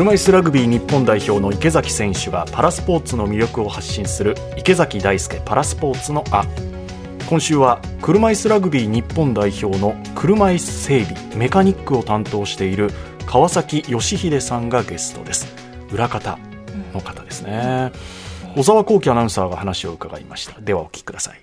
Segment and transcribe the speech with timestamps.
[0.00, 6.46] 車椅子ラグビー日本代表の池崎選手がパラスポーツの魅力を発信する池崎大輔パラスポーツのあ
[7.28, 12.88] 今週は車椅子ラグビー日本代表の車椅子整備メカニックを担当している
[13.26, 15.54] 川崎義秀さんがゲストです。
[15.92, 16.38] 裏方
[16.94, 17.92] の方ですね。
[18.56, 20.58] 小沢光輝アナウンサーが話を伺いました。
[20.62, 21.42] ではお聞きください。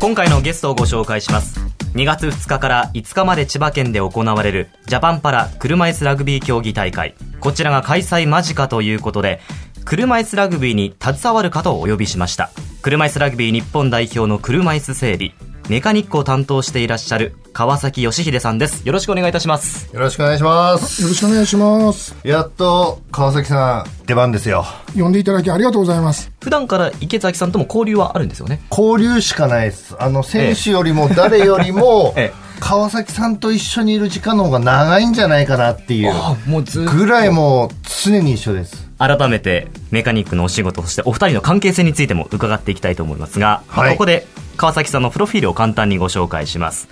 [0.00, 1.71] 今回のゲストをご紹介します。
[1.94, 7.14] 2月2日から5日まで千葉県で行われるジャパンパラ車椅子ラグビー競技大会。
[7.38, 9.40] こちらが開催間近ということで
[9.84, 12.50] 車椅子ラグビーに携わる方をお呼びしました。
[12.80, 15.32] 車椅子ラグビー日本代表の車椅子整備。
[15.72, 18.86] メカニックを担当していらっしゃる川崎義秀さんです。
[18.86, 19.90] よろしくお願いいたします。
[19.94, 21.00] よろしくお願いします。
[21.00, 22.14] よろしくお願いします。
[22.24, 24.66] やっと川崎さん出番ですよ。
[24.94, 26.30] 呼んでいただきありがとうございます。
[26.42, 28.60] 普段から池崎さんとも交流はあるんですよね？
[28.70, 29.96] 交流しかないです。
[29.98, 32.42] あの選手よりも誰よりも、 ええ。
[32.60, 36.12] 川崎さんと一緒にいる時間の方が長いんじゃないかなっていう
[36.94, 37.70] ぐらいもう
[38.04, 38.90] 常に一緒です。
[38.98, 43.92] 改めてメカニックのお仕事そしてお二人の関係性についても伺っていきたいと思いますが、まあはい。
[43.92, 46.88] ここで川崎さんのプロフィールを簡単にご紹介します。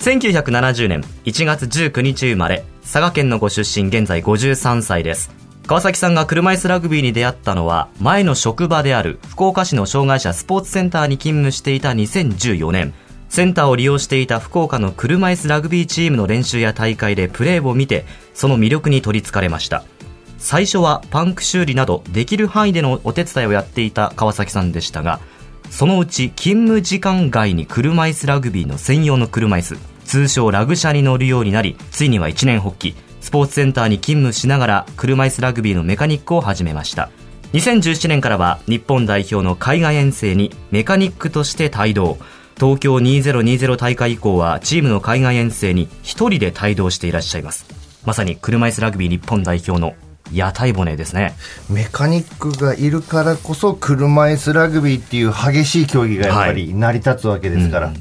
[0.00, 5.30] 1970年1月19日生まれ佐賀県のご出身現在53歳です。
[5.66, 12.94] 川崎さんが車椅子ラグビーに出会ったのは前の職場である福岡市の障害者スポーツセンターに勤務していた2014年。
[13.28, 19.84] センターを利用していた福岡の車椅子ラグビーチームの練習や大会でプレーを見てその魅力に取りつかれました。
[20.38, 25.20] 最初はパンク修理などできる範囲でのお手伝いをやっていた川崎さんでしたが
[25.70, 32.94] そのうち勤務時間外に車椅子ラグビーの専用の車椅子通称ラグ車に乗るようになりついには一年発起。
[33.20, 37.10] スポーツセンターに勤務しながら車椅子ラグビーのメカニックを始めました。
[37.52, 42.18] 2017年からは日本代表の海外遠征にメカニックとして帯同。
[42.56, 47.66] 東京2020大会以降はチームの海外遠征に一人で帯同していらっしゃいます。
[48.06, 49.94] まさに車椅子ラグビー日本代表の
[50.32, 51.34] 屋台骨ですね。
[51.70, 57.92] メカニックがいるからこそ車椅子ラグビーっていう激しい競技がやっぱり成り立つわけですから、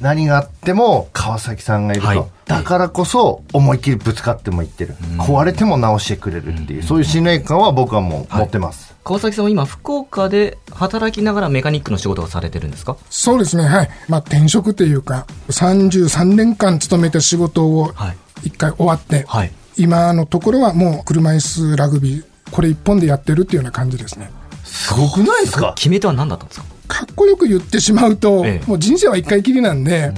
[0.00, 2.24] 何があっても川崎さんがいると、はい。
[2.44, 12.96] だからこそ思いっきりぶつかってもいってる、壊れても直してくれるっていう、そういう信頼感は僕はもう持ってます、川崎さんは今福岡で働きながらメカニックの仕事をされてるんですか？
[13.08, 13.64] そうですね。
[13.64, 13.90] はい。
[14.08, 18.16] まあ転職というか33年間勤めた仕事をはい。
[18.44, 24.30] 一回終わって、はい今のところはもう車椅子ラグビーこれ一本でやってるっていうような感じですね。
[24.64, 25.74] すごくないですか？
[25.76, 26.66] 決め手は何だったんですか？
[26.88, 28.66] かっこよく言ってしまうと、ええ。
[28.66, 30.12] もう人生は一回きりなんで、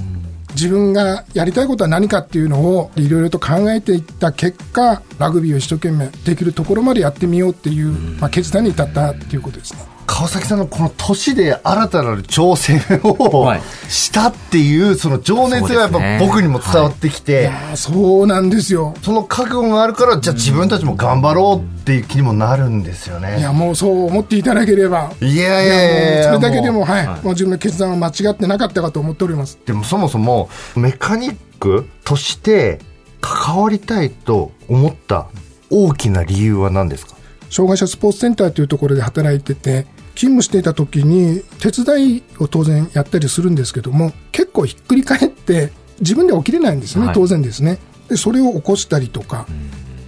[0.54, 7.90] 自分がやりたいことは何かっていうのをいろいろと考えていった結果ラグビーを一生懸命できるところまでやってみようっていう、
[8.20, 9.80] まあ、決断に至ったっていうことですね
[10.16, 18.94] 川崎さんのこの年で新たなる挑戦をはいしたっていうその情熱がやっぱ僕にも伝わってきて、そうなんですよ。
[19.02, 23.40] その覚悟があるからじゃあ自分たちも頑張ろうっていう気にもなるんですよね。
[23.40, 25.12] いやもうそう思っていただければ。
[25.20, 29.58] いやいやいやもうそれだけでもはい、もう自分の決断は間違ってなかったかと思っております。
[29.66, 32.78] でもそもそもメカニックとして
[33.20, 35.26] 関わりたいと思った
[35.70, 37.16] 大きな理由は何ですか？
[37.50, 47.14] 障害者スポーツセンターというところで働いてて勤務していた時に手伝いを当然やったりするんですけども結構ひっくり返って自分で起きれないんですね、はい。
[47.14, 47.78] 当然ですね。
[48.08, 49.46] でそれを起こしたりとか、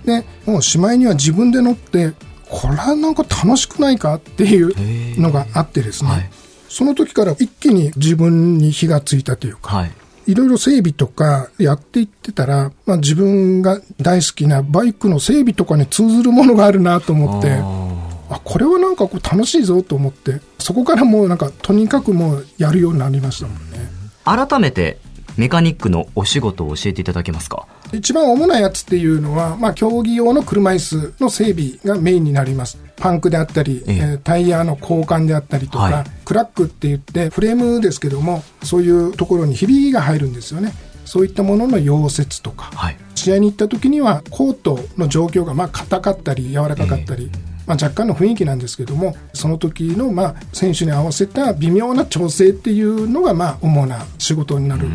[0.05, 2.13] でもうしまいには自分で乗って
[2.49, 4.15] これはなんか楽しくないか？
[4.15, 6.31] っていうのがあってですね、はい。
[6.69, 9.93] その時から一気に自分に火がついたというか、はい。
[10.27, 17.61] いろいろ整備とかやっていってたら、まあ、自分が大好きなバイクの整備とかに通ずるものがあるなと思って
[18.29, 23.79] あこれはなんかこう楽しいぞと思ってそこからもうなんかとにかくもうやるようになりましたもんね。
[24.25, 24.99] 改めて
[25.37, 27.67] メカニックのお仕事を教えていただけますか？
[27.93, 32.79] 一番主なやつっていうのは、まあ、競技用の車椅子の整備がメインになります。
[32.97, 33.97] パンクであったり、ええ。
[33.97, 36.05] えータイヤの交換であったりとか、はい。
[36.25, 40.73] クラックって言ってフレームですけどもそういうところにひびが入るんですよね。
[41.05, 42.97] そういったものの溶接とか、はい。
[43.15, 47.31] 試合に行った時にはコートの状況がまあ硬かったり柔らかかったり、
[47.67, 54.87] まあ、若干の雰囲気なんですけどもその時のまあ選手に合わせた微妙な調整っていうのがまあ主な仕事になる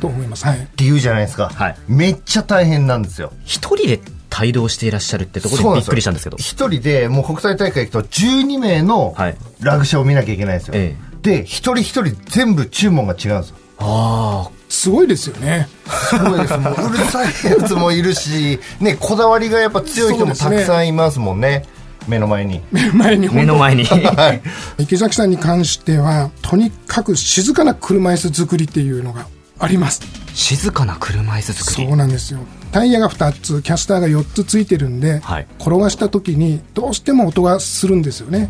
[0.00, 0.44] と思います。
[0.44, 0.58] はい。
[0.58, 1.76] って言うじゃないですか、はい。
[1.86, 3.32] めっちゃ大変なんですよ。
[3.44, 4.00] 一人で
[4.40, 6.36] 帯同していらっしゃるってところでびっくりしたんですけど。
[6.36, 9.36] 一人でもう国際大会行くと12名のはい。
[9.60, 13.56] ラグ車を見なきゃいけないんですよ、えで一人一人全部注文が違うんですよ。
[13.80, 15.68] あすごいですよね。
[15.86, 16.56] すごいです。
[16.56, 21.64] もううるさいやつもいるし、ね、こだわりがやっぱ強い人もたくさんいますもんね
[22.06, 22.60] 目の前に。
[22.94, 23.28] 前に。
[23.28, 23.84] あ 目の前に。
[23.84, 24.42] はい。
[24.82, 29.26] 池崎さんに関してはとにかく静かな車椅子作りっていうのが
[29.58, 30.00] あります。
[30.34, 31.86] 静かな車椅子作り？
[31.88, 32.40] そうなんですよ。
[32.72, 35.46] タイヤが2つキャスターが4つついてるんで、はい。
[35.60, 38.48] 転がした時にどうしても音がするんですよね。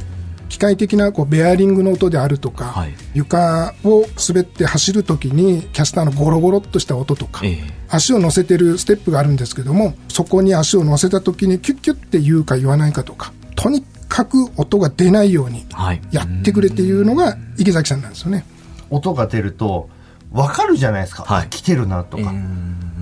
[0.49, 2.95] 機械的なこうベアリングの音であるとか、はい。
[3.15, 7.79] 床を滑って走る時にキャスターのゴロゴロっとした音とか、ええ。
[7.91, 16.00] 足を乗せてるステップがあるんですけどもそこに足を乗せた時にキュッキュッって言うか言わないかとかとにかく音が出ないようにはい。
[16.12, 18.44] やってくれっていうのが池崎さんなんですよね。
[18.88, 19.90] 音が出ると、
[20.32, 21.25] わかるじゃないですか。
[21.25, 21.43] はい。
[21.43, 22.32] あ来てるなとか。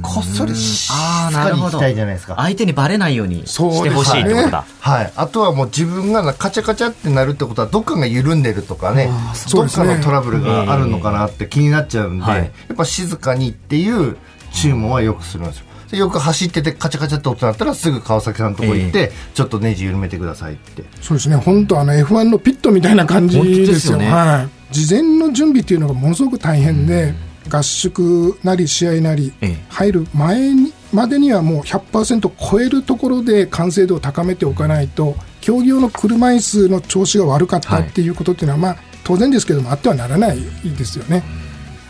[0.02, 1.70] こっそり静あーなるほど。
[1.70, 2.36] かに行きたいじゃないですか。
[2.36, 5.12] 相手にバレないようにしてほしいってことだ、はい。
[5.14, 9.86] あとはもう自分がカチャカチャってなるってことは、どっかが緩んでるとかね、どっそうですね。
[9.86, 12.40] かのトラブルがあるのかなって気になっちゃうんで、はい。
[12.40, 14.16] やっぱ静かにっていう
[14.52, 15.65] 注文はよくするんですよ。
[15.90, 20.84] でよく走っててカチャカチャって音鳴ったらすぐ川崎さんのとこ行って、ちょっとネジ緩めてくださいって。
[21.00, 21.36] そうですね。
[21.36, 23.66] 本当あの F1 のピットみたいな感じでよ。
[23.66, 24.10] ですすよね。
[24.10, 27.14] はい、事前の準備っていうのがものすごく大変で、
[27.48, 29.64] 合宿なり試合なりええ。
[29.68, 41.22] 入る前にまでにはもう100%超えるところで完成度を高めておかないと競技用の車椅子の調子が悪かったっていうことっていうのは、まあ当然ですけどもあってはならないですよね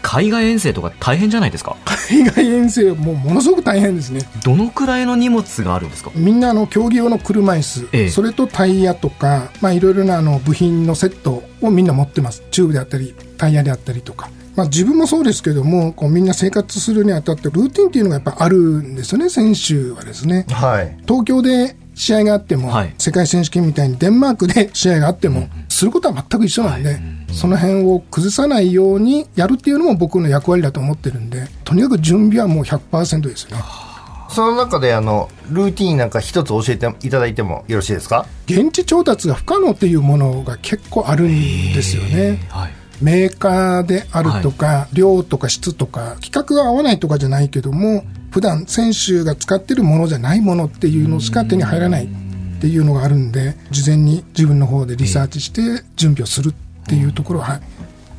[0.09, 1.77] 海外遠征とか大変じゃないですか？
[2.09, 4.21] 海外遠征はもうものすごく大変ですね。
[4.45, 6.13] どのくらいの荷物があるんですか？
[6.15, 8.09] みんなあの競技用の車椅子、ええ。
[8.09, 12.45] それとタイヤとか、まあ、いろいろなあの部品のセットをみんな持ってます。
[12.53, 20.47] チューブであったりタイヤであったりとか、まあ、自分もそうですけどもこうみんな生活するにあたってルーティンっていうのがやっぱあるんですよね選手はですね。
[20.51, 20.97] はい。
[21.03, 22.95] 東京で試合があっても、はい。
[22.99, 27.01] 世界選手権みたいにデンマークで 試合があっても、することは全く一緒なんで、
[27.33, 33.63] その辺を崩さないようにやるっていうのも僕の役割だと思ってるんでとにかく準備はもう100%ですよね
[34.31, 38.27] その中であの、ルーティンなんか一つ教えていただいてもよろしいですか？
[38.47, 42.41] 現地調達が不可能っていうものが結構あるんですよね。
[42.49, 42.73] はい。
[43.01, 48.05] メーカーであるとか、量とか質とか、規格が合わないとかじゃないけども、
[48.37, 52.09] 普段選手が使ってるものじゃないものっていうのしか手に入らないっ
[52.61, 56.53] ていうのがあるんで、事前に自分の方でリサーチして準備をするっ
[56.87, 57.63] ていうところは、はい、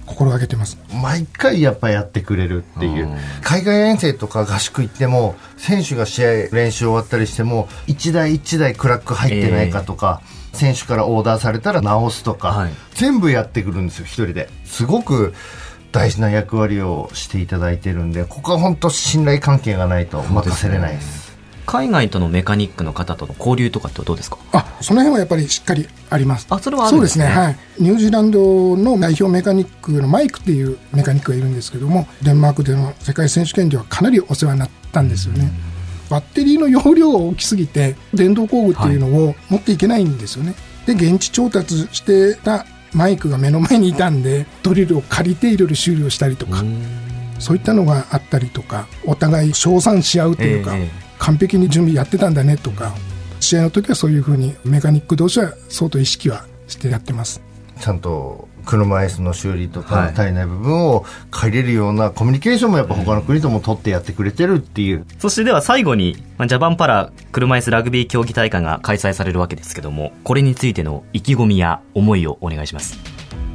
[0.08, 0.80] 心がけてます。
[1.04, 12.72] 毎回やっぱやってくれるっていう、海外遠征とか合宿行っても選手が試合練習終わったりしても一台一台クラック入ってないかとか、選手からオーダーされたら直すとか、はい。
[12.96, 14.50] 全部やってくるんですよ一人で。
[14.66, 15.36] すごく
[15.92, 21.28] 大事な役割をしていただいてるんでここは本当信頼関係がないと任せれないです
[21.66, 24.38] 海外とのメカニックの方との交流とかってどうですか？
[24.54, 26.48] あ、その辺はやっぱりしっかりあります。
[26.50, 27.44] あそれはあるんですねそうですね。
[27.44, 27.58] はい。
[27.80, 35.52] ニュージーランドの代表メカニックのマイクっていうメカニックがいるんですけども、デンマークでの世界選手権ではかなりお世話になったんですよね。
[36.10, 40.56] バッテリーの容量が大きすぎて、電動工具っていうのを持っていけないんですよね。
[40.86, 46.64] で、現地調達してたマイクが目の前にいたんで、ドリルを借りていろいろ修理をしたりとか、
[47.40, 52.94] そういったのがあったりとか、お互い称賛し合うというか、ええええ完璧に準備やってたんだねとか、
[53.40, 57.47] 試合の時はそういうふうにメカニック同士は相当意識はしてやってます。
[57.78, 72.98] ちゃんと車椅子の修理とはいか足りない部分を借りれるようなコミュニケーションもやっぱ他の国とも取ってやってくれてるっていうそしてでは最後に、まあジャパンパラ車椅子ラグビー競技大会が開催されるわけですけども、これについての意気込みや思いをお願いします。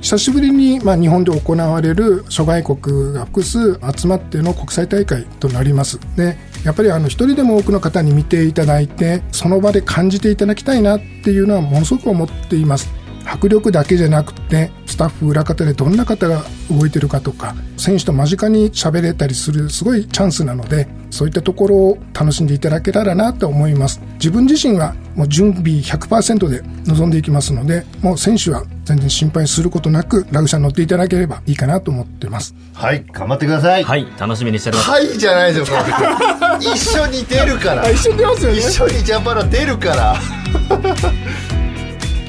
[0.00, 6.00] 久しぶりに、まあ、日本で行われる諸外国が複数集まっての国際大会となります。
[6.16, 13.01] で、やっぱりあの一人でも多くの方に見ていただいて、その場で感じていただきたいなっていうのはものすごく思っています。
[13.24, 24.00] 迫力だけじゃなくて、スタッフ裏方でどんな方が動いてるかとか、選手と間近に喋れたりするすごいチャンスなので、そういったところを楽しんでいただけたらなと思います。
[24.14, 32.54] 自分自身はもう準備100%で臨んでいきますので、もう選手は全然心配することなく、ラグ車に乗っていただければいいかなと思ってます。
[32.74, 34.90] はい頑張ってくださいはい、楽しみにしてます。
[34.90, 35.78] はいじゃないですよ
[36.60, 40.16] 一緒に出るから一緒に出ますよね一緒にジャパラ出るから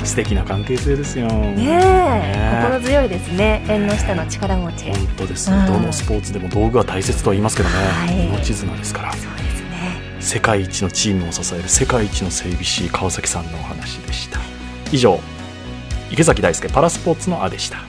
[0.04, 1.28] 素敵な関係性ですよ。
[1.28, 3.64] ね心強いですね。
[3.68, 4.86] 縁の下の力持ち。
[4.86, 5.66] 本当です、うん。
[5.66, 8.28] どのスポーツでも道具は大切とは言いますけどね、はい。
[8.28, 9.14] 命綱ですから。
[9.14, 10.00] そうですね。
[10.20, 14.40] 世界一のチームを支える世界一の整備士川崎さんのお話でした。
[14.92, 15.20] 以上
[16.12, 17.80] 池崎大輔パラスポーツのあでした